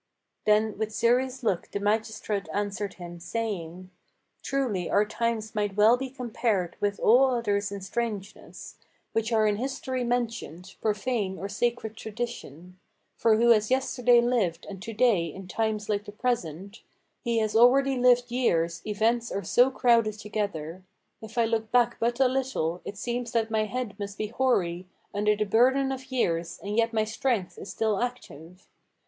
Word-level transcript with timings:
Then 0.45 0.79
with 0.79 0.91
serious 0.91 1.43
look 1.43 1.69
the 1.69 1.79
magistrate 1.79 2.49
answered 2.51 2.95
him, 2.95 3.19
saying: 3.19 3.91
"Truly 4.41 4.89
our 4.89 5.05
times 5.05 5.53
might 5.53 5.75
well 5.77 5.95
be 5.95 6.09
compared 6.09 6.75
with 6.79 6.99
all 6.99 7.29
others 7.35 7.71
in 7.71 7.81
strangeness, 7.81 8.77
Which 9.11 9.31
are 9.31 9.45
in 9.45 9.57
history 9.57 10.03
mentioned, 10.03 10.73
profane 10.81 11.37
or 11.37 11.47
sacred 11.47 11.95
tradition; 11.95 12.79
For 13.15 13.37
who 13.37 13.51
has 13.51 13.69
yesterday 13.69 14.21
lived 14.21 14.65
and 14.67 14.81
to 14.81 14.91
day 14.91 15.25
in 15.27 15.47
times 15.47 15.87
like 15.87 16.05
the 16.05 16.11
present, 16.11 16.81
He 17.23 17.37
has 17.37 17.55
already 17.55 17.95
lived 17.95 18.31
years, 18.31 18.81
events 18.87 19.31
are 19.31 19.43
so 19.43 19.69
crowded 19.69 20.13
together. 20.13 20.81
If 21.21 21.37
I 21.37 21.45
look 21.45 21.71
back 21.71 21.97
but 21.99 22.19
a 22.19 22.27
little, 22.27 22.81
it 22.85 22.97
seems 22.97 23.33
that 23.33 23.51
my 23.51 23.65
head 23.65 23.99
must 23.99 24.17
be 24.17 24.29
hoary 24.29 24.87
Under 25.13 25.35
the 25.35 25.45
burden 25.45 25.91
of 25.91 26.11
years, 26.11 26.59
and 26.63 26.75
yet 26.75 26.91
my 26.91 27.03
strength 27.03 27.59
is 27.59 27.69
still 27.69 28.01
active. 28.01 28.67